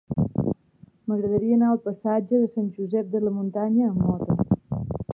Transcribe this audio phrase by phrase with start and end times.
[1.11, 5.03] M'agradaria anar al passatge de Sant Josep de la Muntanya amb moto.